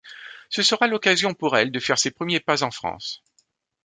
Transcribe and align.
Ce 0.49 0.63
sera 0.63 0.87
l’occasion 0.87 1.35
pour 1.35 1.55
elle 1.55 1.69
de 1.71 1.79
faire 1.79 1.99
ses 1.99 2.09
premiers 2.09 2.39
pas 2.39 2.63
en 2.63 2.71
France. 2.71 3.23